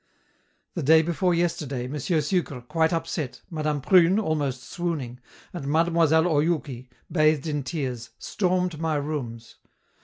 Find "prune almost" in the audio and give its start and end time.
3.81-4.63